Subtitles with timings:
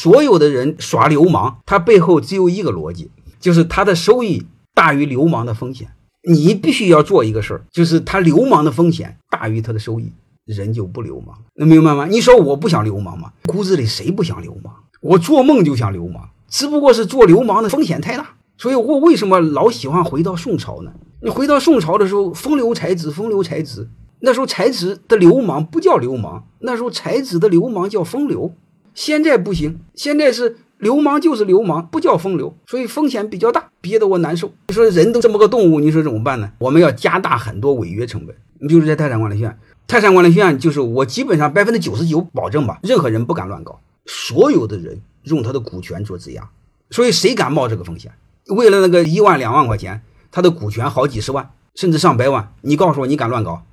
[0.00, 5.88] 所有的人耍流氓，他背后只有一个逻辑，就是他的收益大于流氓的风险。
[6.22, 10.12] 你必须要做一个事儿，就是他流氓的风险大于他的收益，
[10.44, 11.36] 人就不流氓。
[11.56, 12.06] 能明白吗？
[12.06, 13.32] 你说我不想流氓吗？
[13.46, 14.72] 骨子里谁不想流氓？
[15.00, 18.36] 我做梦就想流氓，只不过是做流氓的风险太大。
[18.56, 20.92] 所以我为什么老喜欢回到宋朝呢？
[21.22, 23.88] 你回到宋朝的时候，风流才子，风流才子。
[24.20, 28.54] 那时候才子的流氓不叫流氓，那时候才子的流氓叫风流。
[28.98, 34.52] 现在不行，现在是流氓就是流氓，不叫风流，所以风险比较大，憋得我难受。
[34.66, 36.50] 你说人都这么个动物，你说怎么办呢？
[36.58, 38.34] 我们要加大很多违约成本。
[38.58, 46.50] 你比如在泰山管理学院，泰山管理学院就是我基本上百分之九十九保证吧，任何人不敢乱搞，所有的人用他的股权做质押，
[46.90, 48.10] 所以谁敢冒这个风险？
[48.48, 50.02] 为了那个一万两万块钱。
[50.30, 53.64] 他的股权好几十万，甚至上百万，你告诉我你敢乱搞？